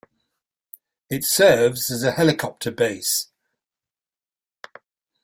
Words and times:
It 1.11 1.23
serves 1.23 1.91
as 1.91 2.01
a 2.03 2.13
helicopter 2.13 2.71
base. 2.71 3.27